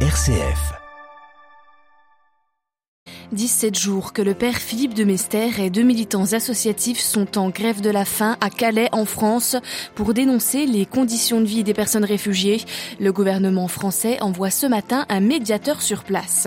RCF. 0.00 0.85
17 3.32 3.76
jours 3.76 4.12
que 4.12 4.22
le 4.22 4.34
père 4.34 4.54
Philippe 4.54 4.94
de 4.94 5.02
Mester 5.02 5.50
et 5.58 5.68
deux 5.68 5.82
militants 5.82 6.32
associatifs 6.32 7.00
sont 7.00 7.38
en 7.38 7.48
grève 7.48 7.80
de 7.80 7.90
la 7.90 8.04
faim 8.04 8.36
à 8.40 8.50
Calais, 8.50 8.88
en 8.92 9.04
France, 9.04 9.56
pour 9.96 10.14
dénoncer 10.14 10.64
les 10.64 10.86
conditions 10.86 11.40
de 11.40 11.46
vie 11.46 11.64
des 11.64 11.74
personnes 11.74 12.04
réfugiées. 12.04 12.60
Le 13.00 13.12
gouvernement 13.12 13.66
français 13.66 14.22
envoie 14.22 14.50
ce 14.50 14.66
matin 14.66 15.06
un 15.08 15.18
médiateur 15.18 15.82
sur 15.82 16.04
place. 16.04 16.46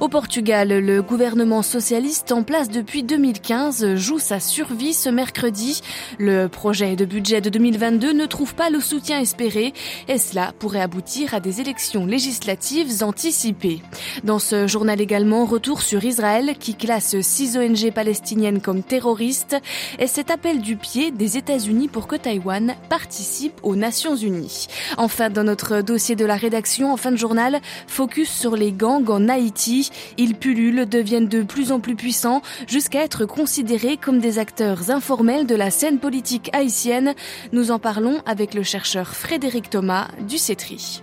Au 0.00 0.08
Portugal, 0.08 0.68
le 0.68 1.00
gouvernement 1.00 1.62
socialiste 1.62 2.32
en 2.32 2.42
place 2.42 2.70
depuis 2.70 3.04
2015 3.04 3.94
joue 3.94 4.18
sa 4.18 4.40
survie 4.40 4.94
ce 4.94 5.08
mercredi. 5.08 5.80
Le 6.18 6.48
projet 6.48 6.96
de 6.96 7.04
budget 7.04 7.40
de 7.40 7.50
2022 7.50 8.12
ne 8.12 8.26
trouve 8.26 8.56
pas 8.56 8.70
le 8.70 8.80
soutien 8.80 9.20
espéré 9.20 9.72
et 10.08 10.18
cela 10.18 10.52
pourrait 10.58 10.80
aboutir 10.80 11.34
à 11.34 11.40
des 11.40 11.60
élections 11.60 12.04
législatives 12.04 13.04
anticipées. 13.04 13.80
Dans 14.24 14.40
ce 14.40 14.66
journal 14.66 15.00
également, 15.00 15.44
retour 15.44 15.82
sur 15.82 16.04
Israël 16.04 16.15
Israël 16.16 16.56
qui 16.58 16.74
classe 16.74 17.20
six 17.20 17.58
ONG 17.58 17.92
palestiniennes 17.92 18.62
comme 18.62 18.82
terroristes 18.82 19.54
et 19.98 20.06
cet 20.06 20.30
appel 20.30 20.62
du 20.62 20.76
pied 20.76 21.10
des 21.10 21.36
États-Unis 21.36 21.88
pour 21.88 22.06
que 22.06 22.16
Taïwan 22.16 22.74
participe 22.88 23.60
aux 23.62 23.76
Nations 23.76 24.16
Unies. 24.16 24.66
Enfin, 24.96 25.28
dans 25.28 25.44
notre 25.44 25.82
dossier 25.82 26.16
de 26.16 26.24
la 26.24 26.36
rédaction 26.36 26.90
en 26.90 26.96
fin 26.96 27.12
de 27.12 27.18
journal, 27.18 27.60
focus 27.86 28.30
sur 28.30 28.56
les 28.56 28.72
gangs 28.72 29.10
en 29.10 29.28
Haïti. 29.28 29.90
Ils 30.16 30.36
pullulent, 30.36 30.88
deviennent 30.88 31.28
de 31.28 31.42
plus 31.42 31.70
en 31.70 31.80
plus 31.80 31.96
puissants 31.96 32.40
jusqu'à 32.66 33.04
être 33.04 33.26
considérés 33.26 33.98
comme 33.98 34.18
des 34.18 34.38
acteurs 34.38 34.90
informels 34.90 35.46
de 35.46 35.54
la 35.54 35.70
scène 35.70 35.98
politique 35.98 36.48
haïtienne. 36.54 37.14
Nous 37.52 37.70
en 37.72 37.78
parlons 37.78 38.22
avec 38.24 38.54
le 38.54 38.62
chercheur 38.62 39.08
Frédéric 39.08 39.68
Thomas 39.68 40.08
du 40.26 40.38
CETRI. 40.38 41.02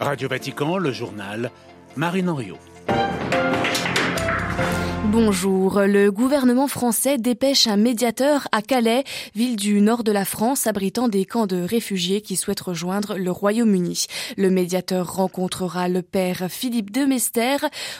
Radio 0.00 0.28
Vatican, 0.28 0.76
le 0.76 0.92
journal, 0.92 1.50
Marine 1.96 2.28
Henriot. 2.28 2.58
Bonjour. 5.14 5.82
Le 5.82 6.10
gouvernement 6.10 6.66
français 6.66 7.18
dépêche 7.18 7.68
un 7.68 7.76
médiateur 7.76 8.48
à 8.50 8.62
Calais, 8.62 9.04
ville 9.36 9.54
du 9.54 9.80
nord 9.80 10.02
de 10.02 10.10
la 10.10 10.24
France 10.24 10.66
abritant 10.66 11.06
des 11.06 11.24
camps 11.24 11.46
de 11.46 11.62
réfugiés 11.62 12.20
qui 12.20 12.34
souhaitent 12.34 12.62
rejoindre 12.62 13.16
le 13.16 13.30
Royaume-Uni. 13.30 14.06
Le 14.36 14.50
médiateur 14.50 15.14
rencontrera 15.14 15.88
le 15.88 16.02
père 16.02 16.48
Philippe 16.50 16.90
de 16.90 17.04
Mester, 17.04 17.58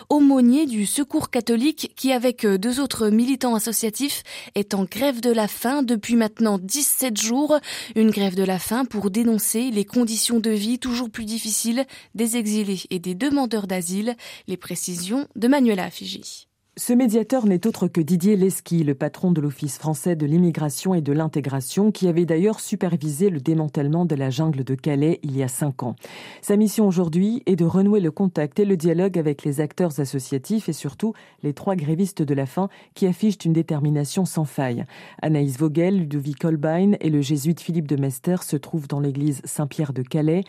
aumônier 0.08 0.66
du 0.66 0.86
Secours 0.86 1.30
catholique 1.30 1.92
qui, 1.94 2.10
avec 2.10 2.44
deux 2.44 2.80
autres 2.80 3.10
militants 3.10 3.54
associatifs, 3.54 4.24
est 4.56 4.74
en 4.74 4.82
grève 4.82 5.20
de 5.20 5.30
la 5.30 5.46
faim 5.46 5.84
depuis 5.84 6.16
maintenant 6.16 6.58
17 6.58 7.16
jours. 7.16 7.60
Une 7.94 8.10
grève 8.10 8.34
de 8.34 8.42
la 8.42 8.58
faim 8.58 8.84
pour 8.84 9.12
dénoncer 9.12 9.70
les 9.70 9.84
conditions 9.84 10.40
de 10.40 10.50
vie 10.50 10.80
toujours 10.80 11.10
plus 11.10 11.26
difficiles 11.26 11.84
des 12.16 12.36
exilés 12.36 12.82
et 12.90 12.98
des 12.98 13.14
demandeurs 13.14 13.68
d'asile. 13.68 14.16
Les 14.48 14.56
précisions 14.56 15.28
de 15.36 15.46
Manuela 15.46 15.92
Fiji. 15.92 16.48
Ce 16.76 16.92
médiateur 16.92 17.46
n'est 17.46 17.68
autre 17.68 17.86
que 17.86 18.00
Didier 18.00 18.34
Lesky, 18.34 18.82
le 18.82 18.96
patron 18.96 19.30
de 19.30 19.40
l'Office 19.40 19.78
français 19.78 20.16
de 20.16 20.26
l'immigration 20.26 20.92
et 20.92 21.02
de 21.02 21.12
l'intégration, 21.12 21.92
qui 21.92 22.08
avait 22.08 22.24
d'ailleurs 22.24 22.58
supervisé 22.58 23.30
le 23.30 23.38
démantèlement 23.38 24.04
de 24.04 24.16
la 24.16 24.28
jungle 24.28 24.64
de 24.64 24.74
Calais 24.74 25.20
il 25.22 25.36
y 25.36 25.44
a 25.44 25.48
cinq 25.48 25.84
ans. 25.84 25.94
Sa 26.42 26.56
mission 26.56 26.88
aujourd'hui 26.88 27.44
est 27.46 27.54
de 27.54 27.64
renouer 27.64 28.00
le 28.00 28.10
contact 28.10 28.58
et 28.58 28.64
le 28.64 28.76
dialogue 28.76 29.20
avec 29.20 29.44
les 29.44 29.60
acteurs 29.60 30.00
associatifs 30.00 30.68
et 30.68 30.72
surtout 30.72 31.12
les 31.44 31.54
trois 31.54 31.76
grévistes 31.76 32.22
de 32.22 32.34
la 32.34 32.44
faim 32.44 32.68
qui 32.94 33.06
affichent 33.06 33.44
une 33.44 33.52
détermination 33.52 34.24
sans 34.24 34.44
faille. 34.44 34.84
Anaïs 35.22 35.56
Vogel, 35.56 35.96
Ludovic 35.96 36.44
Holbein 36.44 36.94
et 37.00 37.08
le 37.08 37.20
jésuite 37.20 37.60
Philippe 37.60 37.86
de 37.86 37.94
Mester 37.94 38.42
se 38.42 38.56
trouvent 38.56 38.88
dans 38.88 38.98
l'église 38.98 39.42
Saint-Pierre 39.44 39.92
de 39.92 40.02
Calais. 40.02 40.42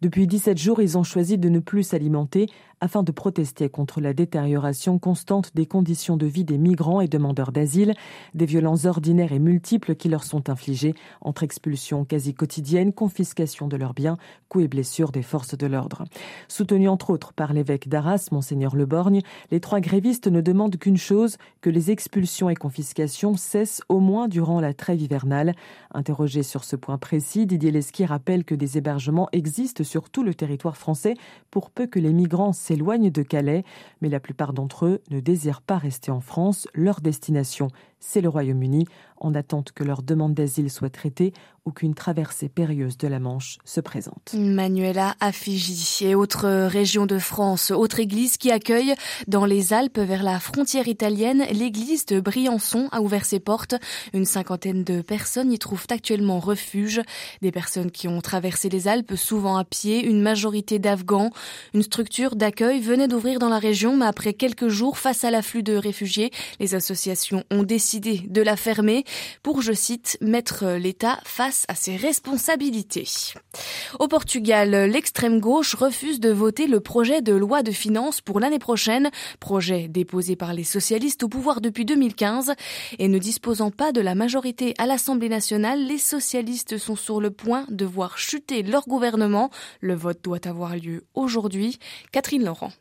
Depuis 0.00 0.28
17 0.28 0.56
jours, 0.58 0.80
ils 0.80 0.96
ont 0.96 1.02
choisi 1.02 1.38
de 1.38 1.48
ne 1.48 1.58
plus 1.58 1.82
s'alimenter 1.82 2.46
afin 2.80 3.02
de 3.02 3.12
protester 3.12 3.68
contre 3.68 4.00
la 4.00 4.12
détérioration 4.12 4.98
constante 4.98 5.52
des 5.54 5.66
conditions 5.66 6.16
de 6.16 6.26
vie 6.26 6.44
des 6.44 6.58
migrants 6.58 7.00
et 7.00 7.08
demandeurs 7.08 7.52
d'asile, 7.52 7.94
des 8.34 8.46
violences 8.46 8.84
ordinaires 8.84 9.32
et 9.32 9.38
multiples 9.38 9.94
qui 9.94 10.08
leur 10.08 10.24
sont 10.24 10.50
infligées 10.50 10.94
entre 11.20 11.42
expulsions 11.42 12.04
quasi 12.04 12.34
quotidiennes, 12.34 12.92
confiscation 12.92 13.68
de 13.68 13.76
leurs 13.76 13.94
biens, 13.94 14.18
coups 14.48 14.64
et 14.64 14.68
blessures 14.68 15.12
des 15.12 15.22
forces 15.22 15.56
de 15.56 15.66
l'ordre. 15.66 16.04
Soutenus 16.48 16.88
entre 16.88 17.10
autres 17.10 17.32
par 17.32 17.52
l'évêque 17.52 17.88
d'Arras, 17.88 18.28
Monseigneur 18.32 18.76
Leborgne, 18.76 19.22
les 19.50 19.60
trois 19.60 19.80
grévistes 19.80 20.28
ne 20.28 20.40
demandent 20.40 20.76
qu'une 20.76 20.96
chose, 20.96 21.36
que 21.60 21.70
les 21.70 21.90
expulsions 21.90 22.50
et 22.50 22.54
confiscations 22.54 23.36
cessent 23.36 23.82
au 23.88 24.00
moins 24.00 24.28
durant 24.28 24.60
la 24.60 24.74
trêve 24.74 25.00
hivernale. 25.00 25.54
Interrogé 25.92 26.42
sur 26.42 26.64
ce 26.64 26.76
point 26.76 26.98
précis, 26.98 27.46
Didier 27.46 27.70
Lesky 27.70 28.04
rappelle 28.04 28.44
que 28.44 28.54
des 28.54 28.78
hébergements 28.78 29.28
existent 29.32 29.84
sur 29.84 30.10
tout 30.10 30.22
le 30.22 30.34
territoire 30.34 30.76
français 30.76 31.14
pour 31.50 31.70
peu 31.70 31.86
que 31.86 31.98
les 31.98 32.12
migrants 32.12 32.52
s'éloignent 32.68 33.10
de 33.10 33.22
Calais, 33.22 33.64
mais 34.02 34.10
la 34.10 34.20
plupart 34.20 34.52
d'entre 34.52 34.84
eux 34.84 35.00
ne 35.10 35.20
désirent 35.20 35.62
pas 35.62 35.78
rester 35.78 36.10
en 36.10 36.20
France. 36.20 36.68
Leur 36.74 37.00
destination, 37.00 37.68
c'est 38.00 38.20
le 38.20 38.28
Royaume-Uni, 38.28 38.86
en 39.20 39.34
attente 39.34 39.72
que 39.72 39.82
leur 39.82 40.02
demande 40.02 40.34
d'asile 40.34 40.70
soit 40.70 40.90
traitée 40.90 41.32
ou 41.64 41.72
qu'une 41.72 41.94
traversée 41.94 42.48
périlleuse 42.48 42.96
de 42.96 43.08
la 43.08 43.18
Manche 43.18 43.58
se 43.64 43.80
présente. 43.80 44.34
Manuela 44.34 45.16
Affigi 45.20 46.06
et 46.06 46.14
autre 46.14 46.46
région 46.66 47.04
de 47.04 47.18
France, 47.18 47.72
autre 47.72 47.98
église 47.98 48.36
qui 48.36 48.50
accueille 48.52 48.94
dans 49.26 49.44
les 49.44 49.72
Alpes 49.72 49.98
vers 49.98 50.22
la 50.22 50.38
frontière 50.38 50.88
italienne, 50.88 51.44
l'église 51.50 52.06
de 52.06 52.20
Briançon 52.20 52.88
a 52.92 53.02
ouvert 53.02 53.24
ses 53.24 53.40
portes. 53.40 53.74
Une 54.14 54.24
cinquantaine 54.24 54.84
de 54.84 55.02
personnes 55.02 55.52
y 55.52 55.58
trouvent 55.58 55.86
actuellement 55.90 56.38
refuge. 56.38 57.02
Des 57.42 57.52
personnes 57.52 57.90
qui 57.90 58.06
ont 58.08 58.20
traversé 58.20 58.68
les 58.68 58.86
Alpes, 58.88 59.16
souvent 59.16 59.56
à 59.56 59.64
pied, 59.64 60.04
une 60.04 60.22
majorité 60.22 60.78
d'Afghans. 60.78 61.30
Une 61.74 61.82
structure 61.82 62.36
d'accueil 62.36 62.80
venait 62.80 63.08
d'ouvrir 63.08 63.40
dans 63.40 63.48
la 63.48 63.58
région, 63.58 63.96
mais 63.96 64.06
après 64.06 64.32
quelques 64.32 64.68
jours, 64.68 64.96
face 64.96 65.24
à 65.24 65.30
l'afflux 65.30 65.64
de 65.64 65.74
réfugiés, 65.74 66.30
les 66.60 66.74
associations 66.74 67.44
ont 67.50 67.64
décidé 67.64 67.87
de 67.96 68.42
la 68.42 68.56
fermer 68.56 69.04
pour, 69.42 69.62
je 69.62 69.72
cite, 69.72 70.18
mettre 70.20 70.66
l'État 70.66 71.18
face 71.24 71.64
à 71.68 71.74
ses 71.74 71.96
responsabilités. 71.96 73.08
Au 73.98 74.08
Portugal, 74.08 74.70
l'extrême 74.70 75.40
gauche 75.40 75.74
refuse 75.74 76.20
de 76.20 76.30
voter 76.30 76.66
le 76.66 76.80
projet 76.80 77.22
de 77.22 77.32
loi 77.32 77.62
de 77.62 77.70
finances 77.70 78.20
pour 78.20 78.40
l'année 78.40 78.58
prochaine, 78.58 79.10
projet 79.40 79.88
déposé 79.88 80.36
par 80.36 80.52
les 80.52 80.64
socialistes 80.64 81.22
au 81.22 81.28
pouvoir 81.28 81.60
depuis 81.60 81.84
2015 81.84 82.52
et 82.98 83.08
ne 83.08 83.18
disposant 83.18 83.70
pas 83.70 83.92
de 83.92 84.00
la 84.00 84.14
majorité 84.14 84.74
à 84.78 84.86
l'Assemblée 84.86 85.30
nationale, 85.30 85.86
les 85.86 85.98
socialistes 85.98 86.76
sont 86.76 86.96
sur 86.96 87.20
le 87.20 87.30
point 87.30 87.64
de 87.70 87.84
voir 87.84 88.18
chuter 88.18 88.62
leur 88.62 88.86
gouvernement. 88.86 89.50
Le 89.80 89.94
vote 89.94 90.22
doit 90.22 90.46
avoir 90.46 90.76
lieu 90.76 91.04
aujourd'hui. 91.14 91.78
Catherine 92.12 92.44
Laurent. 92.44 92.72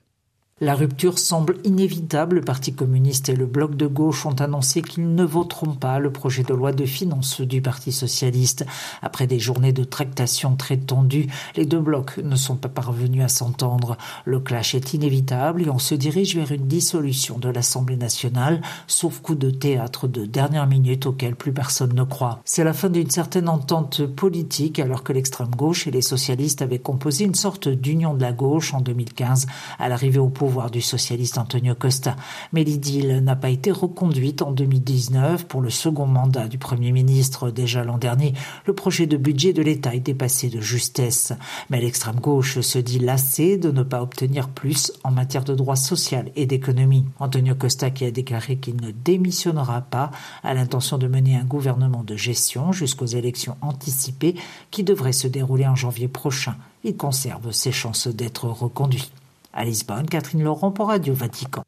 La 0.59 0.73
rupture 0.73 1.19
semble 1.19 1.57
inévitable. 1.65 2.37
Le 2.37 2.41
Parti 2.41 2.73
communiste 2.73 3.29
et 3.29 3.35
le 3.35 3.45
bloc 3.45 3.75
de 3.75 3.85
gauche 3.85 4.25
ont 4.25 4.41
annoncé 4.41 4.81
qu'ils 4.81 5.13
ne 5.13 5.23
voteront 5.23 5.75
pas 5.75 5.99
le 5.99 6.11
projet 6.11 6.41
de 6.41 6.55
loi 6.55 6.71
de 6.71 6.83
finances 6.83 7.41
du 7.41 7.61
Parti 7.61 7.91
socialiste. 7.91 8.65
Après 9.03 9.27
des 9.27 9.37
journées 9.37 9.71
de 9.71 9.83
tractation 9.83 10.55
très 10.55 10.77
tendues, 10.77 11.27
les 11.55 11.67
deux 11.67 11.79
blocs 11.79 12.17
ne 12.17 12.35
sont 12.35 12.55
pas 12.55 12.69
parvenus 12.69 13.23
à 13.23 13.27
s'entendre. 13.27 13.97
Le 14.25 14.39
clash 14.39 14.73
est 14.73 14.95
inévitable 14.95 15.61
et 15.61 15.69
on 15.69 15.77
se 15.77 15.93
dirige 15.93 16.35
vers 16.35 16.51
une 16.51 16.65
dissolution 16.65 17.37
de 17.37 17.49
l'Assemblée 17.49 17.95
nationale, 17.95 18.63
sauf 18.87 19.19
coup 19.19 19.35
de 19.35 19.51
théâtre 19.51 20.07
de 20.07 20.25
dernière 20.25 20.65
minute 20.65 21.05
auquel 21.05 21.35
plus 21.35 21.53
personne 21.53 21.93
ne 21.93 22.03
croit. 22.03 22.41
C'est 22.45 22.63
la 22.63 22.73
fin 22.73 22.89
d'une 22.89 23.11
certaine 23.11 23.47
entente 23.47 24.07
politique 24.07 24.79
alors 24.79 25.03
que 25.03 25.13
l'extrême 25.13 25.53
gauche 25.55 25.85
et 25.85 25.91
les 25.91 26.01
socialistes 26.01 26.63
avaient 26.63 26.79
composé 26.79 27.25
une 27.25 27.35
sorte 27.35 27.67
d'union 27.67 28.15
de 28.15 28.23
la 28.23 28.33
gauche 28.33 28.73
en 28.73 28.81
2015 28.81 29.45
à 29.77 29.87
l'arrivée 29.87 30.17
au 30.17 30.29
pouvoir 30.29 30.46
pouvoir 30.47 30.71
du 30.71 30.79
socialiste 30.79 31.37
Antonio 31.37 31.75
Costa. 31.75 32.15
Mais 32.53 32.63
l'idylle 32.63 33.21
n'a 33.21 33.35
pas 33.35 33.49
été 33.49 33.69
reconduite 33.69 34.41
en 34.41 34.53
2019 34.53 35.45
pour 35.45 35.59
le 35.59 35.69
second 35.69 36.05
mandat 36.05 36.47
du 36.47 36.57
Premier 36.57 36.93
ministre. 36.93 37.51
Déjà 37.51 37.83
l'an 37.83 37.97
dernier, 37.97 38.33
le 38.65 38.71
projet 38.71 39.07
de 39.07 39.17
budget 39.17 39.51
de 39.51 39.61
l'État 39.61 39.93
était 39.93 40.13
passé 40.13 40.47
de 40.47 40.61
justesse. 40.61 41.33
Mais 41.69 41.81
l'extrême 41.81 42.21
gauche 42.21 42.61
se 42.61 42.79
dit 42.79 42.99
lassée 42.99 43.57
de 43.57 43.71
ne 43.71 43.83
pas 43.83 44.01
obtenir 44.01 44.47
plus 44.47 44.93
en 45.03 45.11
matière 45.11 45.43
de 45.43 45.53
droits 45.53 45.75
sociaux 45.75 46.19
et 46.37 46.45
d'économie. 46.45 47.03
Antonio 47.19 47.53
Costa 47.53 47.89
qui 47.89 48.05
a 48.05 48.11
déclaré 48.11 48.55
qu'il 48.55 48.77
ne 48.77 48.91
démissionnera 48.91 49.81
pas 49.81 50.11
a 50.43 50.53
l'intention 50.53 50.97
de 50.97 51.09
mener 51.09 51.35
un 51.35 51.43
gouvernement 51.43 52.05
de 52.05 52.15
gestion 52.15 52.71
jusqu'aux 52.71 53.05
élections 53.05 53.57
anticipées 53.59 54.35
qui 54.71 54.85
devraient 54.85 55.11
se 55.11 55.27
dérouler 55.27 55.67
en 55.67 55.75
janvier 55.75 56.07
prochain. 56.07 56.55
Il 56.85 56.95
conserve 56.95 57.51
ses 57.51 57.73
chances 57.73 58.07
d'être 58.07 58.45
reconduit. 58.45 59.11
À 59.57 59.65
Lisbonne, 59.65 60.07
Catherine 60.07 60.43
Laurent 60.43 60.69
pour 60.69 60.89
Radio 60.89 61.15
Vatican. 61.15 61.63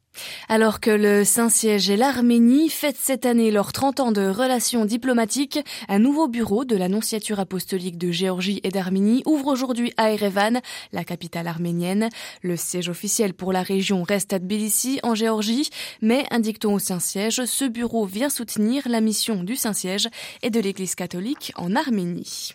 Alors 0.48 0.78
que 0.78 0.92
le 0.92 1.24
Saint-Siège 1.24 1.90
et 1.90 1.96
l'Arménie 1.96 2.68
fêtent 2.68 2.96
cette 2.96 3.26
année 3.26 3.50
leurs 3.50 3.72
30 3.72 3.98
ans 3.98 4.12
de 4.12 4.28
relations 4.28 4.84
diplomatiques, 4.84 5.58
un 5.88 5.98
nouveau 5.98 6.28
bureau 6.28 6.64
de 6.64 6.76
l'Annonciature 6.76 7.40
apostolique 7.40 7.98
de 7.98 8.12
Géorgie 8.12 8.60
et 8.62 8.68
d'Arménie 8.68 9.24
ouvre 9.26 9.48
aujourd'hui 9.48 9.92
à 9.96 10.12
Erevan, 10.12 10.60
la 10.92 11.02
capitale 11.02 11.48
arménienne. 11.48 12.10
Le 12.42 12.56
siège 12.56 12.88
officiel 12.88 13.34
pour 13.34 13.52
la 13.52 13.64
région 13.64 14.04
reste 14.04 14.32
à 14.32 14.38
Tbilissi, 14.38 15.00
en 15.02 15.16
Géorgie, 15.16 15.68
mais 16.00 16.26
indique-t-on 16.30 16.74
au 16.74 16.78
Saint-Siège, 16.78 17.44
ce 17.44 17.64
bureau 17.64 18.06
vient 18.06 18.30
soutenir 18.30 18.84
la 18.88 19.00
mission 19.00 19.42
du 19.42 19.56
Saint-Siège 19.56 20.08
et 20.42 20.50
de 20.50 20.60
l'Église 20.60 20.94
catholique 20.94 21.52
en 21.56 21.74
Arménie. 21.74 22.54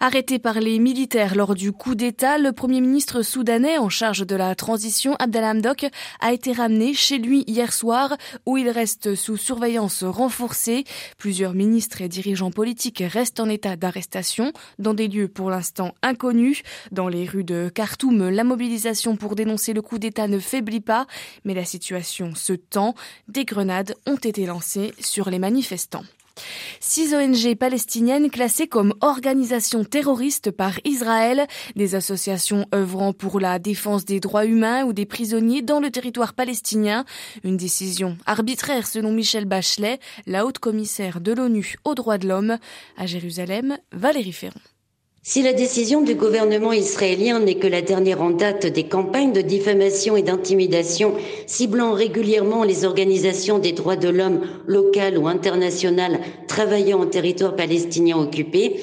Arrêté 0.00 0.38
par 0.38 0.60
les 0.60 0.78
militaires 0.78 1.34
lors 1.34 1.54
du 1.54 1.72
coup 1.72 1.94
d'État, 1.94 2.38
le 2.38 2.52
Premier 2.52 2.80
ministre 2.80 3.22
soudanais 3.22 3.78
en 3.78 3.88
charge 3.88 4.26
de 4.26 4.34
la 4.34 4.54
transition, 4.54 5.14
Abdallah 5.18 5.50
Hamdok, 5.50 5.86
a 6.20 6.32
été 6.32 6.52
ramené 6.52 6.94
chez 6.94 7.18
lui 7.18 7.44
hier 7.46 7.72
soir 7.72 8.16
où 8.44 8.56
il 8.56 8.68
reste 8.68 9.14
sous 9.14 9.36
surveillance 9.36 10.02
renforcée. 10.02 10.84
Plusieurs 11.16 11.54
ministres 11.54 12.02
et 12.02 12.08
dirigeants 12.08 12.50
politiques 12.50 13.02
restent 13.06 13.40
en 13.40 13.48
état 13.48 13.76
d'arrestation 13.76 14.52
dans 14.78 14.94
des 14.94 15.08
lieux 15.08 15.28
pour 15.28 15.50
l'instant 15.50 15.94
inconnus. 16.02 16.62
Dans 16.90 17.08
les 17.08 17.24
rues 17.24 17.44
de 17.44 17.70
Khartoum, 17.72 18.28
la 18.28 18.44
mobilisation 18.44 19.16
pour 19.16 19.36
dénoncer 19.36 19.72
le 19.72 19.82
coup 19.82 19.98
d'État 19.98 20.26
ne 20.26 20.38
faiblit 20.40 20.80
pas, 20.80 21.06
mais 21.44 21.54
la 21.54 21.64
situation 21.64 22.34
se 22.34 22.52
tend. 22.52 22.94
Des 23.28 23.44
grenades 23.44 23.94
ont 24.06 24.16
été 24.16 24.46
lancées 24.46 24.92
sur 24.98 25.30
les 25.30 25.38
manifestants. 25.38 26.04
Six 26.80 27.14
ONG 27.14 27.54
palestiniennes 27.56 28.30
classées 28.30 28.66
comme 28.66 28.94
organisations 29.00 29.84
terroristes 29.84 30.50
par 30.50 30.78
Israël, 30.84 31.46
des 31.76 31.94
associations 31.94 32.66
œuvrant 32.74 33.12
pour 33.12 33.40
la 33.40 33.58
défense 33.58 34.04
des 34.04 34.20
droits 34.20 34.44
humains 34.44 34.84
ou 34.84 34.92
des 34.92 35.06
prisonniers 35.06 35.62
dans 35.62 35.80
le 35.80 35.90
territoire 35.90 36.34
palestinien. 36.34 37.04
Une 37.44 37.56
décision 37.56 38.16
arbitraire 38.26 38.86
selon 38.86 39.12
Michel 39.12 39.44
Bachelet, 39.44 40.00
la 40.26 40.44
haute 40.44 40.58
commissaire 40.58 41.20
de 41.20 41.32
l'ONU 41.32 41.76
aux 41.84 41.94
droits 41.94 42.18
de 42.18 42.28
l'homme. 42.28 42.58
À 42.96 43.06
Jérusalem, 43.06 43.78
Valérie 43.92 44.32
Ferron. 44.32 44.60
Si 45.26 45.40
la 45.40 45.54
décision 45.54 46.02
du 46.02 46.16
gouvernement 46.16 46.74
israélien 46.74 47.40
n'est 47.40 47.54
que 47.54 47.66
la 47.66 47.80
dernière 47.80 48.20
en 48.20 48.28
date 48.28 48.66
des 48.66 48.84
campagnes 48.84 49.32
de 49.32 49.40
diffamation 49.40 50.18
et 50.18 50.22
d'intimidation 50.22 51.14
ciblant 51.46 51.94
régulièrement 51.94 52.62
les 52.62 52.84
organisations 52.84 53.58
des 53.58 53.72
droits 53.72 53.96
de 53.96 54.10
l'homme 54.10 54.42
locales 54.66 55.16
ou 55.16 55.26
internationales 55.26 56.20
travaillant 56.46 57.00
en 57.00 57.06
territoire 57.06 57.56
palestinien 57.56 58.18
occupé, 58.18 58.76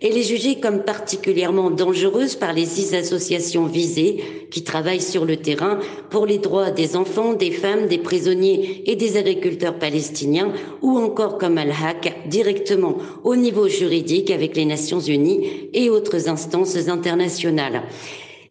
elle 0.00 0.16
est 0.16 0.22
jugée 0.22 0.60
comme 0.60 0.84
particulièrement 0.84 1.70
dangereuse 1.70 2.36
par 2.36 2.52
les 2.52 2.66
six 2.66 2.94
associations 2.94 3.66
visées 3.66 4.22
qui 4.50 4.62
travaillent 4.62 5.00
sur 5.00 5.24
le 5.24 5.36
terrain 5.38 5.80
pour 6.10 6.24
les 6.24 6.38
droits 6.38 6.70
des 6.70 6.94
enfants, 6.94 7.32
des 7.32 7.50
femmes, 7.50 7.88
des 7.88 7.98
prisonniers 7.98 8.84
et 8.86 8.94
des 8.94 9.16
agriculteurs 9.16 9.76
palestiniens 9.76 10.52
ou 10.82 10.98
encore 10.98 11.36
comme 11.36 11.58
Al-Haq 11.58 12.28
directement 12.28 12.96
au 13.24 13.34
niveau 13.34 13.66
juridique 13.66 14.30
avec 14.30 14.56
les 14.56 14.66
Nations 14.66 15.00
Unies 15.00 15.68
et 15.74 15.90
autres 15.90 16.28
instances 16.28 16.76
internationales. 16.88 17.82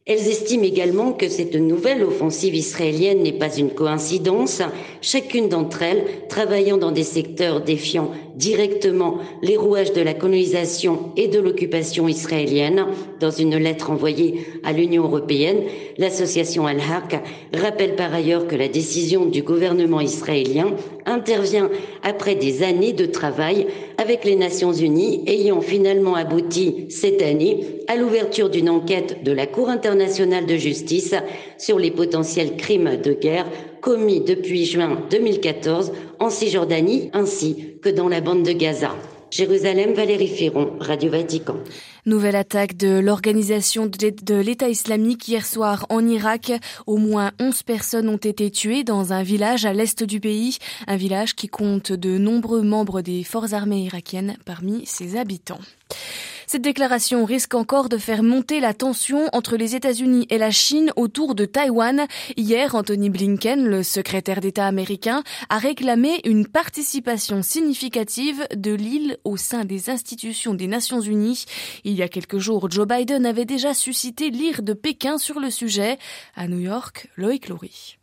Elles 0.06 0.30
estiment 0.30 0.64
également 0.64 1.12
que 1.12 1.28
cette 1.28 1.56
nouvelle 1.56 2.02
offensive 2.04 2.56
israélienne 2.56 3.24
n'est 3.24 3.38
pas 3.38 3.54
une 3.58 3.72
coïncidence, 3.72 4.62
chacune 5.02 5.50
d'entre 5.50 5.82
elles 5.82 6.06
travaillant 6.38 6.78
dans 6.78 6.92
des 6.92 7.02
secteurs 7.04 7.62
défiant 7.62 8.12
directement 8.36 9.18
les 9.42 9.58
rouages 9.58 9.92
de 9.94 10.02
la 10.02 10.14
colonisation 10.14 11.12
et 11.18 11.28
de 11.28 11.40
l'occupation 11.40 12.08
israélienne. 12.08 12.86
Dans 13.20 13.32
une 13.32 13.58
lettre 13.58 13.90
envoyée 13.90 14.46
à 14.64 14.72
l'Union 14.72 15.06
européenne, 15.06 15.64
l'association 15.98 16.68
Al-Haq 16.68 17.24
rappelle 17.56 17.96
par 17.96 18.14
ailleurs 18.14 18.46
que 18.46 18.56
la 18.56 18.68
décision 18.68 19.26
du 19.26 19.42
gouvernement 19.42 20.00
israélien 20.00 20.76
intervient 21.08 21.72
après 22.04 22.36
des 22.36 22.62
années 22.62 22.94
de 22.94 23.08
travail 23.08 23.66
avec 23.98 24.24
les 24.24 24.36
Nations 24.36 24.74
Unies 24.74 25.24
ayant 25.26 25.62
finalement 25.62 26.14
abouti 26.14 26.86
cette 26.90 27.24
année 27.24 27.62
à 27.88 27.96
l'ouverture 27.96 28.50
d'une 28.52 28.70
enquête 28.70 29.24
de 29.24 29.32
la 29.32 29.48
Cour 29.48 29.70
internationale 29.70 30.46
de 30.46 30.56
justice 30.58 31.16
sur 31.58 31.80
les 31.80 31.92
potentiels 31.92 32.58
crimes 32.58 32.98
de 33.02 33.14
guerre 33.14 33.48
commis 33.82 34.22
depuis 34.22 34.66
juin 34.66 35.02
2014 35.10 35.92
en 36.20 36.30
Cisjordanie 36.30 37.10
ainsi 37.14 37.76
que 37.82 37.90
dans 37.90 38.10
la 38.10 38.22
bande 38.22 38.44
de 38.44 38.52
Gaza. 38.52 38.96
Jérusalem, 39.30 39.94
Valérie 39.94 40.28
Ferron, 40.30 40.78
Radio 40.80 41.12
Vatican. 41.12 41.58
Nouvelle 42.06 42.38
attaque 42.38 42.78
de 42.78 43.00
l'organisation 43.00 43.86
de 43.86 44.36
l'État 44.36 44.70
islamique 44.70 45.28
hier 45.28 45.46
soir 45.46 45.86
en 45.90 46.08
Irak. 46.08 46.54
Au 46.86 46.96
moins 46.96 47.32
11 47.40 47.64
personnes 47.64 48.08
ont 48.08 48.18
été 48.18 48.50
tuées 48.50 48.86
dans 48.86 49.12
un 49.12 49.24
village 49.24 49.66
à 49.66 49.74
l'est 49.74 50.04
du 50.04 50.22
pays, 50.22 50.58
un 50.88 50.96
village 50.96 51.36
qui 51.36 51.50
compte 51.50 51.92
de 51.92 52.18
nombreux 52.18 52.62
membres 52.62 53.02
des 53.02 53.24
forces 53.24 53.52
armées 53.52 53.82
irakiennes 53.82 54.38
parmi 54.46 54.86
ses 54.86 55.18
habitants. 55.18 55.60
Cette 56.50 56.62
déclaration 56.62 57.26
risque 57.26 57.56
encore 57.56 57.90
de 57.90 57.98
faire 57.98 58.24
monter 58.24 58.62
la 58.62 58.74
tension 58.74 59.28
entre 59.34 59.58
les 59.58 59.76
États-Unis 59.76 60.28
et 60.30 60.38
la 60.38 60.50
Chine 60.50 60.94
autour 60.96 61.36
de 61.36 61.44
Taïwan. 61.44 62.08
Hier, 62.38 62.74
Anthony 62.74 63.10
Blinken, 63.10 63.68
le 63.68 63.84
secrétaire 63.84 64.40
d'État 64.40 64.66
américain, 64.66 65.24
a 65.50 65.58
réclamé 65.58 66.22
une 66.24 66.48
participation 66.48 67.44
significative 67.44 68.48
de 68.56 68.72
l'île 68.72 69.18
au 69.26 69.36
sein 69.36 69.66
des 69.66 69.90
institutions 69.90 70.54
des 70.54 70.68
Nations 70.68 71.02
Unies. 71.02 71.44
Il 71.84 71.92
y 71.92 72.02
a 72.02 72.08
quelques 72.08 72.38
jours, 72.38 72.72
Joe 72.72 72.88
Biden 72.88 73.26
avait 73.26 73.44
déjà 73.44 73.74
suscité 73.74 74.30
l'ire 74.30 74.62
de 74.62 74.72
Pékin 74.72 75.18
sur 75.18 75.42
le 75.42 75.52
sujet. 75.52 75.98
À 76.38 76.48
New 76.48 76.60
York, 76.60 77.10
Loïc 77.18 77.50
Loury. 77.50 77.98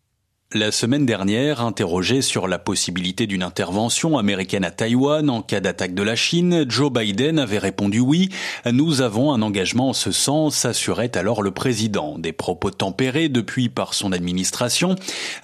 La 0.56 0.70
semaine 0.70 1.04
dernière, 1.04 1.62
interrogé 1.62 2.22
sur 2.22 2.46
la 2.46 2.60
possibilité 2.60 3.26
d'une 3.26 3.42
intervention 3.42 4.18
américaine 4.18 4.62
à 4.62 4.70
Taïwan 4.70 5.28
en 5.28 5.42
cas 5.42 5.58
d'attaque 5.58 5.94
de 5.94 6.02
la 6.04 6.14
Chine, 6.14 6.64
Joe 6.68 6.92
Biden 6.92 7.40
avait 7.40 7.58
répondu 7.58 7.98
oui. 7.98 8.28
Nous 8.64 9.00
avons 9.00 9.32
un 9.32 9.42
engagement 9.42 9.88
en 9.88 9.92
ce 9.92 10.12
sens, 10.12 10.64
assurait 10.64 11.16
alors 11.16 11.42
le 11.42 11.50
président. 11.50 12.20
Des 12.20 12.30
propos 12.30 12.70
tempérés 12.70 13.28
depuis 13.28 13.68
par 13.68 13.94
son 13.94 14.12
administration, 14.12 14.94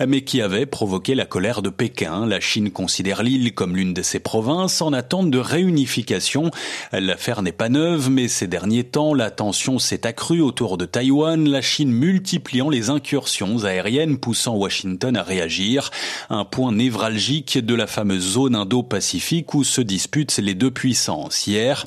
mais 0.06 0.22
qui 0.22 0.40
avaient 0.42 0.64
provoqué 0.64 1.16
la 1.16 1.26
colère 1.26 1.60
de 1.60 1.70
Pékin. 1.70 2.24
La 2.24 2.38
Chine 2.38 2.70
considère 2.70 3.24
l'île 3.24 3.52
comme 3.52 3.74
l'une 3.74 3.94
de 3.94 4.02
ses 4.02 4.20
provinces 4.20 4.80
en 4.80 4.92
attente 4.92 5.28
de 5.32 5.38
réunification. 5.38 6.52
L'affaire 6.92 7.42
n'est 7.42 7.50
pas 7.50 7.68
neuve, 7.68 8.10
mais 8.10 8.28
ces 8.28 8.46
derniers 8.46 8.84
temps, 8.84 9.12
la 9.12 9.32
tension 9.32 9.80
s'est 9.80 10.06
accrue 10.06 10.40
autour 10.40 10.78
de 10.78 10.84
Taïwan, 10.84 11.48
la 11.48 11.62
Chine 11.62 11.90
multipliant 11.90 12.70
les 12.70 12.90
incursions 12.90 13.64
aériennes 13.64 14.16
poussant 14.16 14.54
Washington 14.54 14.99
à 15.04 15.22
réagir. 15.22 15.90
Un 16.28 16.44
point 16.44 16.72
névralgique 16.72 17.58
de 17.58 17.74
la 17.74 17.86
fameuse 17.86 18.32
zone 18.32 18.54
Indo-Pacifique 18.54 19.54
où 19.54 19.64
se 19.64 19.80
disputent 19.80 20.38
les 20.38 20.54
deux 20.54 20.70
puissances. 20.70 21.46
Hier, 21.46 21.86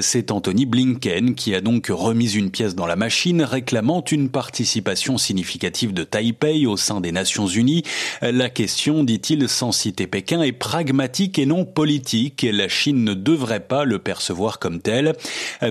c'est 0.00 0.30
Anthony 0.30 0.66
Blinken 0.66 1.34
qui 1.34 1.54
a 1.54 1.60
donc 1.60 1.88
remis 1.90 2.32
une 2.32 2.50
pièce 2.50 2.74
dans 2.74 2.86
la 2.86 2.96
machine 2.96 3.42
réclamant 3.42 4.04
une 4.10 4.28
participation 4.30 5.18
significative 5.18 5.92
de 5.92 6.04
Taipei 6.04 6.66
au 6.66 6.76
sein 6.76 7.00
des 7.00 7.12
Nations 7.12 7.46
Unies. 7.46 7.82
La 8.20 8.48
question, 8.48 9.04
dit-il 9.04 9.48
sans 9.48 9.72
citer 9.72 10.06
Pékin, 10.06 10.42
est 10.42 10.52
pragmatique 10.52 11.38
et 11.38 11.46
non 11.46 11.64
politique 11.64 12.46
la 12.50 12.68
Chine 12.68 13.04
ne 13.04 13.14
devrait 13.14 13.60
pas 13.60 13.84
le 13.84 13.98
percevoir 13.98 14.58
comme 14.58 14.80
tel. 14.80 15.14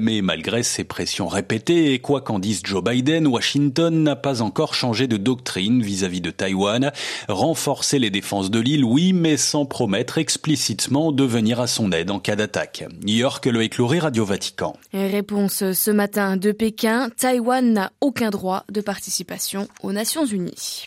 Mais 0.01 0.21
malgré 0.21 0.63
ces 0.63 0.83
pressions 0.83 1.27
répétées 1.27 1.93
et 1.93 1.99
quoi 1.99 2.21
qu'en 2.21 2.39
dise 2.39 2.61
Joe 2.63 2.83
Biden, 2.83 3.27
Washington 3.27 4.03
n'a 4.03 4.15
pas 4.15 4.41
encore 4.41 4.73
changé 4.73 5.07
de 5.07 5.17
doctrine 5.17 5.81
vis-à-vis 5.81 6.19
-vis 6.19 6.21
de 6.21 6.31
Taïwan 6.31 6.80
Renforcer 7.27 7.99
les 7.99 8.09
défenses 8.09 8.51
de 8.51 8.59
l'île, 8.59 8.83
oui, 8.83 9.13
mais 9.13 9.37
sans 9.37 9.65
promettre 9.65 10.17
explicitement 10.17 11.11
de 11.11 11.23
venir 11.23 11.59
à 11.59 11.67
son 11.67 11.91
aide 11.91 12.11
en 12.11 12.19
cas 12.19 12.35
d'attaque. 12.35 12.85
York, 13.05 13.45
le 13.45 13.63
écloré 13.63 13.99
Radio 13.99 14.25
Vatican. 14.25 14.75
Réponse 14.93 15.71
ce 15.71 15.91
matin 15.91 16.37
de 16.37 16.51
Pékin, 16.51 17.09
Taïwan 17.17 17.73
n'a 17.73 17.91
aucun 18.01 18.29
droit 18.29 18.63
de 18.69 18.81
participation 18.81 19.67
aux 19.83 19.91
Nations 19.91 20.25
Unies. 20.25 20.85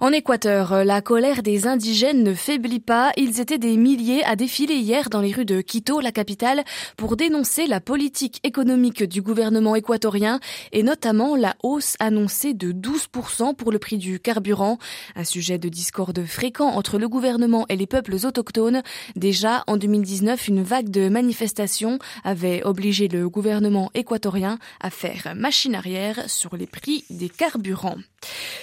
En 0.00 0.12
Équateur, 0.12 0.84
la 0.84 1.02
colère 1.02 1.42
des 1.42 1.66
indigènes 1.66 2.22
ne 2.22 2.34
faiblit 2.34 2.80
pas. 2.80 3.12
Ils 3.16 3.40
étaient 3.40 3.58
des 3.58 3.76
milliers 3.76 4.24
à 4.24 4.36
défiler 4.36 4.74
hier 4.74 5.10
dans 5.10 5.20
les 5.20 5.32
rues 5.32 5.44
de 5.44 5.60
Quito, 5.60 6.00
la 6.00 6.12
capitale, 6.12 6.64
pour 6.96 7.16
dénoncer 7.16 7.66
la 7.66 7.80
politique 7.80 8.40
économique 8.44 9.02
du 9.02 9.22
gouvernement 9.22 9.74
équatorien 9.74 10.40
et 10.72 10.82
notamment 10.82 11.36
la 11.36 11.54
hausse 11.62 11.96
annoncée 12.00 12.54
de 12.54 12.72
12% 12.72 13.54
pour 13.54 13.72
le 13.72 13.78
prix 13.78 13.98
du 13.98 14.20
carburant. 14.20 14.78
Un 15.16 15.24
sujet 15.24 15.58
de 15.58 15.68
discorde 15.68 16.24
fréquent 16.24 16.68
entre 16.68 16.98
le 16.98 17.08
gouvernement 17.08 17.66
et 17.68 17.76
les 17.76 17.86
peuples 17.86 18.16
autochtones. 18.24 18.82
Déjà, 19.16 19.64
en 19.66 19.76
2019, 19.76 20.48
une 20.48 20.62
vague 20.62 20.90
de 20.90 21.08
manifestations 21.08 21.98
avait 22.24 22.62
obligé 22.64 23.08
le 23.08 23.28
gouvernement 23.28 23.90
équatorien 23.94 24.58
à 24.80 24.90
faire 24.90 25.34
machine 25.36 25.74
arrière 25.74 26.28
sur 26.28 26.56
les 26.56 26.66
prix 26.66 27.04
des 27.10 27.28
carburants. 27.28 27.98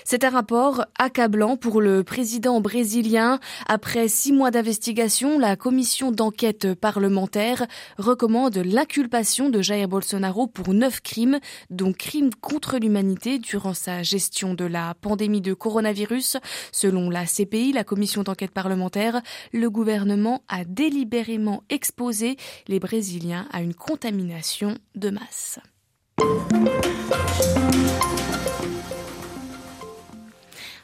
C'est 0.04 0.24
un 0.24 0.30
rapport 0.30 0.86
accablant 0.98 1.58
pour 1.58 1.82
le 1.82 2.04
président 2.04 2.62
brésilien. 2.62 3.40
Après 3.68 4.08
six 4.08 4.32
mois 4.32 4.52
d'investigation, 4.52 5.38
la 5.38 5.56
commission 5.56 6.12
d'enquête 6.12 6.74
parlementaire 6.74 7.68
recommande 7.98 8.58
l'inculpation 8.58 9.50
de 9.50 9.62
Jair 9.62 9.88
Bolsonaro 9.88 10.48
pour 10.48 10.74
neuf 10.74 11.02
crimes, 11.02 11.40
dont 11.70 11.94
crimes 11.94 12.32
contre 12.42 12.78
l'humanité 12.78 13.38
durant 13.38 13.74
sa 13.74 14.02
gestion 14.02 14.54
de 14.54 14.66
la 14.66 14.96
pandémie 14.96 15.42
de 15.42 15.54
coronavirus. 15.54 16.38
Selon 16.72 17.10
la 17.10 17.26
CPI, 17.26 17.74
la 17.74 17.84
commission 17.84 18.24
d'enquête 18.24 18.52
parlementaire, 18.52 19.22
le 19.54 19.70
gouvernement 19.70 20.44
a 20.48 20.64
délibérément 20.66 21.64
exposé 21.70 22.38
les 22.68 22.80
Brésiliens 22.80 23.48
à 23.52 23.62
une 23.62 23.74
contamination 23.74 24.78
de 24.96 25.10
masse. 25.10 25.60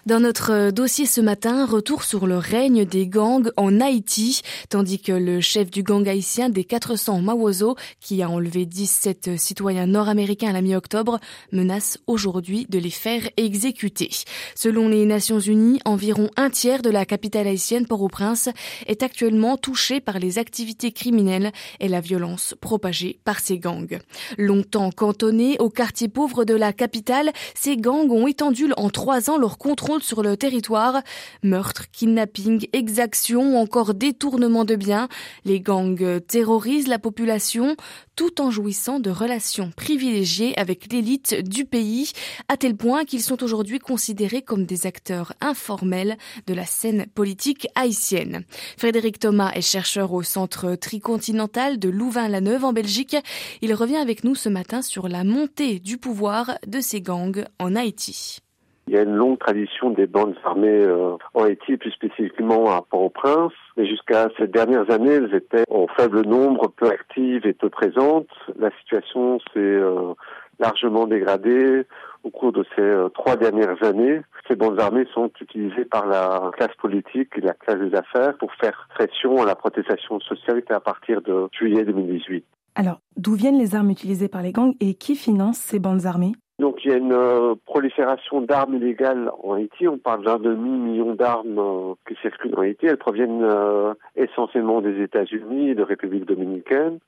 Dans 0.05 0.19
notre 0.19 0.51
euh, 0.51 0.69
dossier 0.69 1.07
ce 1.07 1.19
matin, 1.19 1.65
retour 1.65 2.03
sur 2.03 2.27
le 2.27 2.37
règne 2.37 2.85
des 2.85 3.07
gangs 3.07 3.49
en 3.57 3.81
Haïti, 3.81 4.43
tandis 4.69 4.99
que 4.99 5.11
le 5.11 5.41
chef 5.41 5.71
du 5.71 5.81
gang 5.81 6.07
haïtien 6.07 6.49
des 6.49 6.63
400 6.63 7.21
Mawozo, 7.21 7.75
qui 8.01 8.21
a 8.21 8.29
enlevé 8.29 8.67
17 8.67 9.39
citoyens 9.39 9.87
nord-américains 9.87 10.49
à 10.49 10.53
la 10.53 10.61
mi-octobre, 10.61 11.19
menace 11.51 11.97
aujourd'hui 12.05 12.67
de 12.69 12.77
les 12.77 12.91
faire 12.91 13.27
exécuter. 13.35 14.11
Selon 14.53 14.89
les 14.89 15.07
Nations 15.07 15.39
Unies, 15.39 15.79
environ 15.85 16.29
un 16.37 16.51
tiers 16.51 16.83
de 16.83 16.91
la 16.91 17.07
capitale 17.07 17.47
haïtienne 17.47 17.87
Port-au-Prince 17.87 18.49
est 18.85 19.01
actuellement 19.01 19.57
touché 19.57 20.01
par 20.01 20.19
les 20.19 20.37
activités 20.37 20.91
criminelles 20.91 21.51
et 21.79 21.87
la 21.87 21.99
violence 21.99 22.53
propagée 22.61 23.17
par 23.23 23.39
ces 23.39 23.57
gangs. 23.57 23.97
Longtemps 24.37 24.91
cantonnés 24.91 25.57
au 25.57 25.71
quartier 25.71 26.09
pauvre 26.09 26.45
de 26.45 26.53
la 26.53 26.73
capitale, 26.73 27.31
ces 27.55 27.75
gangs 27.75 28.11
ont 28.11 28.27
étendu 28.27 28.67
en 28.77 28.91
trois 28.91 29.31
ans 29.31 29.39
leur 29.39 29.57
contrôle 29.57 29.94
sur 30.03 30.23
le 30.23 30.37
territoire. 30.37 31.01
Meurtres, 31.43 31.89
kidnapping, 31.91 32.67
exactions 32.73 33.55
ou 33.55 33.57
encore 33.57 33.93
détournement 33.93 34.65
de 34.65 34.75
biens. 34.75 35.07
Les 35.45 35.59
gangs 35.59 36.19
terrorisent 36.27 36.87
la 36.87 36.99
population 36.99 37.75
tout 38.15 38.41
en 38.41 38.49
jouissant 38.49 38.99
de 38.99 39.09
relations 39.09 39.71
privilégiées 39.75 40.57
avec 40.57 40.91
l'élite 40.91 41.35
du 41.43 41.65
pays, 41.65 42.11
à 42.47 42.57
tel 42.57 42.75
point 42.75 43.05
qu'ils 43.05 43.21
sont 43.21 43.43
aujourd'hui 43.43 43.79
considérés 43.79 44.41
comme 44.41 44.65
des 44.65 44.85
acteurs 44.85 45.33
informels 45.41 46.17
de 46.47 46.53
la 46.53 46.65
scène 46.65 47.05
politique 47.13 47.67
haïtienne. 47.75 48.43
Frédéric 48.77 49.19
Thomas 49.19 49.51
est 49.53 49.61
chercheur 49.61 50.13
au 50.13 50.23
centre 50.23 50.75
tricontinental 50.75 51.79
de 51.79 51.89
Louvain-la-Neuve 51.89 52.65
en 52.65 52.73
Belgique. 52.73 53.17
Il 53.61 53.73
revient 53.73 53.97
avec 53.97 54.23
nous 54.23 54.35
ce 54.35 54.49
matin 54.49 54.81
sur 54.81 55.07
la 55.07 55.23
montée 55.23 55.79
du 55.79 55.97
pouvoir 55.97 56.57
de 56.67 56.79
ces 56.81 57.01
gangs 57.01 57.45
en 57.59 57.75
Haïti. 57.75 58.39
Il 58.87 58.93
y 58.93 58.97
a 58.97 59.01
une 59.01 59.15
longue 59.15 59.39
tradition 59.39 59.89
des 59.89 60.05
bandes 60.05 60.35
armées 60.43 60.67
euh, 60.69 61.17
en 61.33 61.43
Haïti, 61.43 61.75
plus 61.77 61.91
spécifiquement 61.91 62.71
à 62.71 62.83
Port-au-Prince. 62.83 63.53
Mais 63.77 63.87
jusqu'à 63.87 64.29
ces 64.37 64.47
dernières 64.47 64.91
années, 64.91 65.13
elles 65.13 65.33
étaient 65.33 65.63
en 65.69 65.87
faible 65.87 66.21
nombre, 66.21 66.67
peu 66.67 66.87
actives 66.87 67.47
et 67.47 67.53
peu 67.53 67.69
présentes. 67.69 68.29
La 68.59 68.69
situation 68.81 69.39
s'est 69.53 69.59
euh, 69.59 70.13
largement 70.59 71.07
dégradée 71.07 71.85
au 72.23 72.29
cours 72.29 72.51
de 72.51 72.63
ces 72.75 72.81
euh, 72.81 73.09
trois 73.09 73.35
dernières 73.37 73.81
années. 73.83 74.21
Ces 74.47 74.55
bandes 74.55 74.79
armées 74.79 75.07
sont 75.13 75.31
utilisées 75.41 75.85
par 75.85 76.05
la 76.05 76.51
classe 76.55 76.75
politique 76.79 77.29
et 77.37 77.41
la 77.41 77.53
classe 77.53 77.79
des 77.79 77.95
affaires 77.95 78.37
pour 78.37 78.53
faire 78.53 78.87
pression 78.93 79.41
à 79.41 79.45
la 79.45 79.55
protestation 79.55 80.19
sociale 80.19 80.61
à 80.69 80.79
partir 80.79 81.21
de 81.23 81.47
juillet 81.51 81.83
2018. 81.85 82.45
Alors, 82.75 82.99
d'où 83.17 83.33
viennent 83.33 83.57
les 83.57 83.73
armes 83.73 83.89
utilisées 83.89 84.27
par 84.27 84.41
les 84.41 84.51
gangs 84.51 84.75
et 84.79 84.95
qui 84.95 85.15
finance 85.15 85.57
ces 85.57 85.79
bandes 85.79 86.05
armées? 86.05 86.33
Donc 86.57 86.85
il 86.85 86.91
y 86.91 86.93
a 86.93 86.97
une 86.97 87.11
euh, 87.11 87.55
prolifération 87.65 88.39
d'armes 88.41 88.75
illégales 88.75 89.29
en 89.43 89.53
Haïti. 89.53 89.87
On 89.87 89.97
parle 89.97 90.23
d'un 90.23 90.39
demi-million 90.39 91.13
d'armes 91.13 91.59
euh, 91.59 91.93
qui 92.07 92.15
circulent 92.21 92.55
en 92.55 92.61
Haïti. 92.61 92.85
Elles 92.85 92.97
proviennent 92.97 93.43
euh, 93.43 93.93
essentiellement 94.15 94.81
des 94.81 95.01
États-Unis 95.01 95.71
et 95.71 95.75
de 95.75 95.83
République 95.83 96.25
dominicaine. 96.25 96.99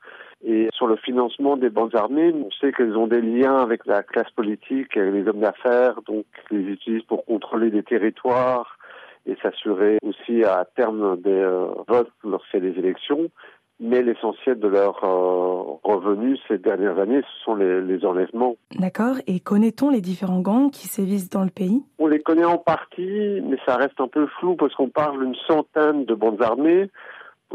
Et 0.45 0.67
sur 0.73 0.85
le 0.85 0.97
financement 0.97 1.55
des 1.55 1.69
bandes 1.69 1.95
armées, 1.95 2.33
on 2.33 2.51
sait 2.59 2.73
qu'elles 2.73 2.97
ont 2.97 3.07
des 3.07 3.21
liens 3.21 3.57
avec 3.57 3.85
la 3.85 4.03
classe 4.03 4.29
politique, 4.31 4.95
et 4.95 5.11
les 5.11 5.27
hommes 5.27 5.39
d'affaires, 5.39 6.01
donc 6.05 6.25
ils 6.51 6.59
les 6.59 6.73
utilisent 6.73 7.05
pour 7.05 7.25
contrôler 7.25 7.71
des 7.71 7.81
territoires 7.81 8.77
et 9.25 9.35
s'assurer 9.41 9.97
aussi 10.03 10.43
à 10.43 10.65
terme 10.75 11.19
des 11.21 11.43
votes 11.87 12.11
lorsqu'il 12.23 12.63
y 12.63 12.67
a 12.67 12.71
des 12.71 12.79
élections 12.79 13.31
mais 13.79 14.01
l'essentiel 14.01 14.59
de 14.59 14.67
leurs 14.67 15.03
euh, 15.03 15.77
revenus 15.83 16.39
ces 16.47 16.57
dernières 16.57 16.99
années, 16.99 17.21
ce 17.21 17.43
sont 17.43 17.55
les, 17.55 17.81
les 17.81 18.05
enlèvements. 18.05 18.55
D'accord. 18.75 19.17
Et 19.27 19.39
connaît-on 19.39 19.89
les 19.89 20.01
différents 20.01 20.41
gangs 20.41 20.71
qui 20.71 20.87
sévissent 20.87 21.29
dans 21.29 21.43
le 21.43 21.49
pays? 21.49 21.83
On 21.99 22.07
les 22.07 22.19
connaît 22.19 22.45
en 22.45 22.57
partie, 22.57 23.41
mais 23.43 23.57
ça 23.65 23.75
reste 23.75 23.99
un 23.99 24.07
peu 24.07 24.27
flou 24.39 24.55
parce 24.55 24.73
qu'on 24.73 24.89
parle 24.89 25.23
d'une 25.23 25.35
centaine 25.47 26.05
de 26.05 26.15
bandes 26.15 26.41
armées. 26.41 26.89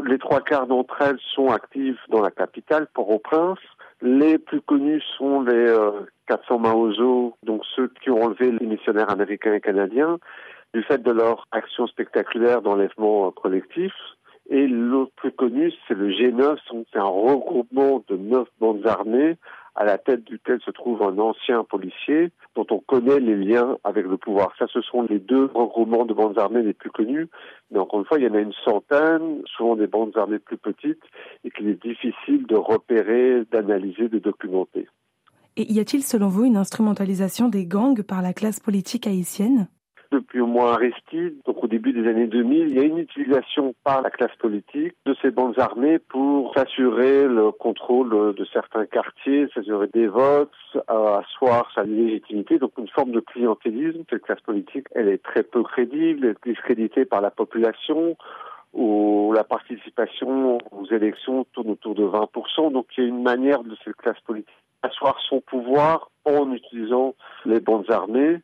Les 0.03 0.17
trois 0.17 0.41
quarts 0.41 0.67
d'entre 0.67 1.01
elles 1.01 1.19
sont 1.35 1.49
actives 1.49 1.99
dans 2.09 2.21
la 2.21 2.31
capitale, 2.31 2.87
Port-au-Prince. 2.93 3.59
Les 4.01 4.37
plus 4.37 4.61
connus 4.61 5.03
sont 5.17 5.41
les 5.41 5.53
euh, 5.69 5.91
400 6.27 6.59
Maozo, 6.59 7.35
donc 7.43 7.61
ceux 7.75 7.91
qui 8.01 8.09
ont 8.09 8.23
enlevé 8.23 8.51
les 8.51 8.65
missionnaires 8.65 9.09
américains 9.09 9.53
et 9.53 9.61
canadiens, 9.61 10.17
du 10.73 10.83
fait 10.83 11.01
de 11.03 11.11
leur 11.11 11.47
action 11.51 11.85
spectaculaire 11.87 12.61
d'enlèvement 12.61 13.31
collectif. 13.31 13.93
Et 14.53 14.67
l'autre 14.67 15.11
plus 15.15 15.31
connu, 15.31 15.73
c'est 15.87 15.95
le 15.95 16.11
G9, 16.11 16.59
c'est 16.69 16.99
un 16.99 17.03
regroupement 17.03 18.03
de 18.07 18.15
neuf 18.15 18.47
bandes 18.59 18.85
armées 18.85 19.35
à 19.73 19.83
la 19.83 19.97
tête 19.97 20.23
duquel 20.25 20.61
se 20.63 20.69
trouve 20.69 21.01
un 21.01 21.17
ancien 21.17 21.63
policier 21.63 22.29
dont 22.55 22.67
on 22.69 22.77
connaît 22.77 23.19
les 23.19 23.35
liens 23.35 23.79
avec 23.83 24.05
le 24.05 24.15
pouvoir. 24.15 24.53
Ça, 24.59 24.67
ce 24.71 24.81
sont 24.81 25.01
les 25.09 25.17
deux 25.17 25.49
regroupements 25.55 26.05
de 26.05 26.13
bandes 26.13 26.37
armées 26.37 26.61
les 26.61 26.73
plus 26.73 26.91
connus. 26.91 27.29
Mais 27.71 27.79
encore 27.79 28.01
une 28.01 28.05
fois, 28.05 28.19
il 28.19 28.25
y 28.25 28.29
en 28.29 28.35
a 28.35 28.41
une 28.41 28.53
centaine, 28.63 29.41
souvent 29.57 29.75
des 29.75 29.87
bandes 29.87 30.15
armées 30.15 30.37
plus 30.37 30.59
petites, 30.59 31.01
et 31.43 31.49
qu'il 31.49 31.67
est 31.67 31.81
difficile 31.81 32.45
de 32.45 32.55
repérer, 32.55 33.45
d'analyser, 33.51 34.07
de 34.07 34.19
documenter. 34.19 34.87
Et 35.57 35.73
y 35.73 35.79
a-t-il, 35.79 36.03
selon 36.03 36.27
vous, 36.27 36.45
une 36.45 36.57
instrumentalisation 36.57 37.49
des 37.49 37.65
gangs 37.65 38.03
par 38.03 38.21
la 38.21 38.33
classe 38.33 38.59
politique 38.59 39.07
haïtienne? 39.07 39.67
Depuis 40.13 40.39
au 40.39 40.47
moins 40.47 40.73
Aristide, 40.73 41.35
donc 41.45 41.63
au 41.63 41.67
début 41.67 41.91
des 41.91 42.07
années 42.07 42.27
2000, 42.27 42.69
il 42.69 42.75
y 42.75 42.79
a 42.79 42.83
une 42.83 42.99
utilisation 42.99 43.73
par 43.83 44.01
la 44.01 44.09
classe 44.09 44.35
politique 44.39 44.93
de 45.05 45.15
ces 45.21 45.31
bandes 45.31 45.59
armées 45.59 45.99
pour 45.99 46.53
s'assurer 46.53 47.27
le 47.27 47.51
contrôle 47.51 48.33
de 48.33 48.45
certains 48.53 48.85
quartiers, 48.85 49.47
s'assurer 49.53 49.87
des 49.93 50.07
votes, 50.07 50.51
asseoir 50.87 51.69
sa 51.73 51.83
légitimité, 51.83 52.59
donc 52.59 52.71
une 52.77 52.87
forme 52.87 53.11
de 53.11 53.19
clientélisme. 53.19 54.03
Cette 54.09 54.23
classe 54.23 54.41
politique, 54.41 54.87
elle 54.91 55.09
est 55.09 55.21
très 55.21 55.43
peu 55.43 55.63
crédible, 55.63 56.25
elle 56.25 56.35
est 56.43 56.53
discréditée 56.53 57.05
par 57.05 57.21
la 57.21 57.31
population 57.31 58.15
où 58.73 59.31
la 59.35 59.43
participation 59.43 60.57
aux 60.71 60.85
élections 60.87 61.45
tourne 61.53 61.71
autour 61.71 61.95
de 61.95 62.05
20%. 62.05 62.71
Donc 62.71 62.87
il 62.97 63.03
y 63.03 63.05
a 63.05 63.09
une 63.09 63.21
manière 63.21 63.63
de 63.63 63.75
cette 63.83 63.95
classe 63.95 64.19
politique 64.21 64.53
asseoir 64.83 65.17
son 65.27 65.39
pouvoir 65.41 66.09
en 66.25 66.51
utilisant 66.51 67.15
les 67.45 67.59
bandes 67.59 67.89
armées 67.89 68.41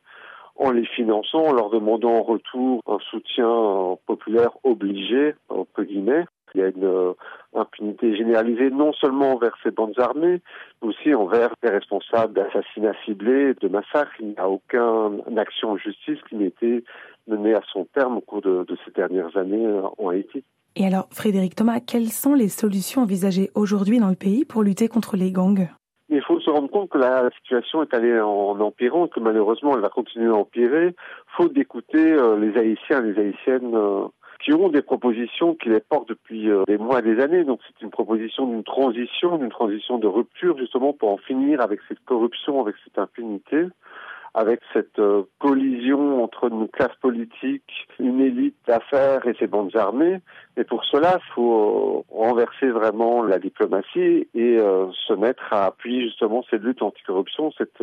en 0.59 0.71
les 0.71 0.85
finançant, 0.85 1.45
en 1.45 1.53
leur 1.53 1.69
demandant 1.69 2.15
en 2.15 2.21
retour 2.21 2.81
un 2.85 2.99
soutien 3.09 3.97
populaire 4.05 4.51
obligé, 4.63 5.33
entre 5.47 5.83
guillemets. 5.83 6.25
Il 6.53 6.61
y 6.61 6.63
a 6.63 6.67
une 6.67 6.83
euh, 6.83 7.13
impunité 7.55 8.15
généralisée 8.15 8.71
non 8.71 8.91
seulement 8.93 9.33
envers 9.33 9.55
ces 9.63 9.71
bandes 9.71 9.97
armées, 9.99 10.41
mais 10.81 10.87
aussi 10.87 11.13
envers 11.13 11.53
les 11.63 11.69
responsables 11.69 12.33
d'assassinats 12.33 12.95
ciblés, 13.05 13.53
de 13.53 13.67
massacres. 13.67 14.15
Il 14.19 14.29
n'y 14.29 14.37
a 14.37 14.49
aucune 14.49 15.37
action 15.37 15.71
en 15.71 15.77
justice 15.77 16.17
qui 16.27 16.35
n'ait 16.35 16.47
été 16.47 16.83
menée 17.27 17.53
à 17.53 17.61
son 17.71 17.85
terme 17.85 18.17
au 18.17 18.21
cours 18.21 18.41
de, 18.41 18.65
de 18.67 18.77
ces 18.83 18.91
dernières 18.91 19.35
années 19.37 19.65
euh, 19.65 19.83
en 19.97 20.09
Haïti. 20.09 20.43
Et 20.75 20.85
alors, 20.85 21.07
Frédéric 21.11 21.55
Thomas, 21.55 21.79
quelles 21.79 22.09
sont 22.09 22.33
les 22.33 22.49
solutions 22.49 23.01
envisagées 23.01 23.49
aujourd'hui 23.55 23.99
dans 23.99 24.09
le 24.09 24.15
pays 24.15 24.45
pour 24.45 24.63
lutter 24.63 24.87
contre 24.87 25.17
les 25.17 25.31
gangs? 25.31 25.67
Il 26.09 26.21
faut 26.21 26.39
se 26.39 26.49
rendre 26.49 26.69
compte 26.69 26.89
que 26.89 26.97
la 26.97 27.29
situation 27.41 27.83
est 27.83 27.93
allée 27.93 28.19
en 28.19 28.59
empirant, 28.59 29.07
que 29.07 29.19
malheureusement 29.19 29.75
elle 29.75 29.81
va 29.81 29.89
continuer 29.89 30.29
à 30.29 30.35
empirer, 30.35 30.95
faute 31.37 31.53
d'écouter 31.53 32.13
euh, 32.13 32.37
les 32.37 32.57
Haïtiens, 32.57 33.01
les 33.01 33.19
Haïtiennes 33.19 33.75
euh, 33.75 34.05
qui 34.43 34.53
ont 34.53 34.69
des 34.69 34.81
propositions 34.81 35.53
qui 35.55 35.69
les 35.69 35.81
portent 35.81 36.09
depuis 36.09 36.49
euh, 36.49 36.63
des 36.67 36.77
mois 36.77 36.99
et 36.99 37.03
des 37.03 37.19
années. 37.21 37.43
Donc 37.43 37.59
c'est 37.67 37.83
une 37.83 37.91
proposition 37.91 38.47
d'une 38.47 38.63
transition, 38.63 39.37
d'une 39.37 39.49
transition 39.49 39.99
de 39.99 40.07
rupture 40.07 40.57
justement 40.57 40.93
pour 40.93 41.09
en 41.09 41.17
finir 41.17 41.61
avec 41.61 41.79
cette 41.87 42.03
corruption, 42.05 42.61
avec 42.61 42.75
cette 42.83 42.97
impunité 42.97 43.67
avec 44.33 44.61
cette 44.73 44.99
euh, 44.99 45.23
collision 45.39 46.23
entre 46.23 46.49
une 46.49 46.67
classe 46.67 46.95
politique, 47.01 47.87
une 47.99 48.21
élite 48.21 48.55
d'affaires 48.67 49.25
et 49.27 49.35
ses 49.39 49.47
bandes 49.47 49.75
armées. 49.75 50.19
Et 50.57 50.63
pour 50.63 50.85
cela, 50.85 51.19
il 51.19 51.33
faut 51.33 52.05
euh, 52.11 52.15
renverser 52.15 52.67
vraiment 52.67 53.23
la 53.23 53.39
diplomatie 53.39 54.27
et 54.33 54.57
euh, 54.57 54.87
se 55.07 55.13
mettre 55.13 55.51
à 55.51 55.65
appuyer 55.65 56.03
justement 56.03 56.43
cette 56.49 56.61
lutte 56.61 56.81
anticorruption, 56.81 57.51
cette 57.57 57.79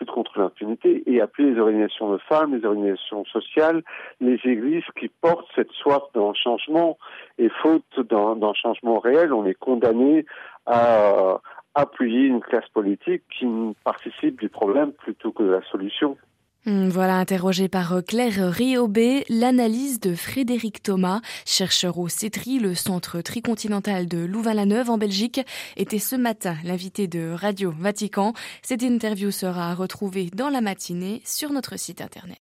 lutte 0.00 0.10
contre 0.10 0.38
l'impunité 0.38 1.02
et 1.06 1.20
appuyer 1.20 1.52
les 1.52 1.60
organisations 1.60 2.12
de 2.12 2.18
femmes, 2.18 2.54
les 2.56 2.64
organisations 2.64 3.24
sociales, 3.26 3.82
les 4.20 4.38
églises 4.44 4.84
qui 4.98 5.08
portent 5.08 5.48
cette 5.54 5.72
soif 5.72 6.02
d'un 6.14 6.32
changement. 6.34 6.98
Et 7.38 7.48
faute 7.62 8.00
d'un 8.08 8.52
changement 8.54 8.98
réel, 8.98 9.32
on 9.32 9.46
est 9.46 9.54
condamné 9.54 10.26
à, 10.66 11.40
appuyer 11.74 12.26
une 12.26 12.40
classe 12.40 12.68
politique 12.72 13.22
qui 13.38 13.46
participe 13.84 14.40
du 14.40 14.48
problème 14.48 14.92
plutôt 14.92 15.32
que 15.32 15.42
de 15.42 15.50
la 15.50 15.62
solution. 15.70 16.16
Hmm, 16.66 16.88
voilà, 16.88 17.16
interrogé 17.16 17.68
par 17.68 17.94
euh, 17.94 18.02
Claire 18.02 18.52
Riobé, 18.52 19.24
l'analyse 19.30 19.98
de 19.98 20.14
Frédéric 20.14 20.82
Thomas, 20.82 21.22
chercheur 21.46 21.98
au 21.98 22.08
CETRI, 22.08 22.58
le 22.58 22.74
centre 22.74 23.22
tricontinental 23.22 24.06
de 24.06 24.18
Louvain-la-Neuve 24.18 24.90
en 24.90 24.98
Belgique, 24.98 25.40
était 25.78 25.98
ce 25.98 26.16
matin 26.16 26.56
l'invité 26.62 27.08
de 27.08 27.32
Radio 27.32 27.72
Vatican. 27.74 28.34
Cette 28.60 28.82
interview 28.82 29.30
sera 29.30 29.74
retrouvée 29.74 30.28
dans 30.34 30.50
la 30.50 30.60
matinée 30.60 31.22
sur 31.24 31.50
notre 31.50 31.78
site 31.78 32.02
internet. 32.02 32.36